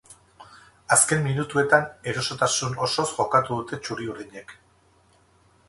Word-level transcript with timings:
Azken 0.95 1.19
minutuetan 1.25 1.85
erosotasun 2.13 2.75
osoz 2.87 3.07
jokatu 3.13 3.61
dute 3.61 3.79
txuri-urdinek. 3.85 4.59